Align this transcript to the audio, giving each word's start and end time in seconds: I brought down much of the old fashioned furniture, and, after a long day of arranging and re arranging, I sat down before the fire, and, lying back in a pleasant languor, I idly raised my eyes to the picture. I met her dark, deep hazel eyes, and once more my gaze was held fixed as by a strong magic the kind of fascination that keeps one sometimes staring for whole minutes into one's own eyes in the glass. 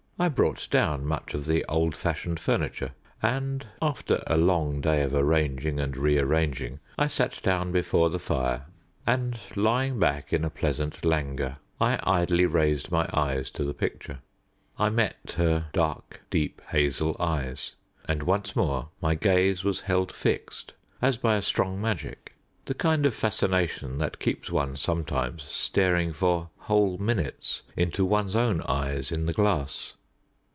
I 0.19 0.29
brought 0.29 0.67
down 0.69 1.07
much 1.07 1.33
of 1.33 1.45
the 1.47 1.65
old 1.65 1.95
fashioned 1.95 2.39
furniture, 2.39 2.91
and, 3.23 3.65
after 3.81 4.23
a 4.27 4.37
long 4.37 4.79
day 4.79 5.01
of 5.01 5.15
arranging 5.15 5.79
and 5.79 5.97
re 5.97 6.19
arranging, 6.19 6.79
I 6.95 7.07
sat 7.07 7.39
down 7.41 7.71
before 7.71 8.11
the 8.11 8.19
fire, 8.19 8.65
and, 9.07 9.39
lying 9.55 9.97
back 9.97 10.31
in 10.31 10.45
a 10.45 10.51
pleasant 10.51 11.03
languor, 11.03 11.57
I 11.79 11.99
idly 12.03 12.45
raised 12.45 12.91
my 12.91 13.09
eyes 13.11 13.49
to 13.49 13.63
the 13.63 13.73
picture. 13.73 14.19
I 14.77 14.89
met 14.89 15.15
her 15.37 15.69
dark, 15.73 16.21
deep 16.29 16.61
hazel 16.69 17.17
eyes, 17.19 17.71
and 18.07 18.21
once 18.21 18.55
more 18.55 18.89
my 19.01 19.15
gaze 19.15 19.63
was 19.63 19.79
held 19.81 20.11
fixed 20.11 20.75
as 21.01 21.17
by 21.17 21.35
a 21.35 21.41
strong 21.41 21.81
magic 21.81 22.35
the 22.65 22.75
kind 22.75 23.07
of 23.07 23.15
fascination 23.15 23.97
that 23.97 24.19
keeps 24.19 24.51
one 24.51 24.75
sometimes 24.75 25.41
staring 25.49 26.13
for 26.13 26.49
whole 26.57 26.99
minutes 26.99 27.63
into 27.75 28.05
one's 28.05 28.35
own 28.35 28.61
eyes 28.67 29.11
in 29.11 29.25
the 29.25 29.33
glass. 29.33 29.93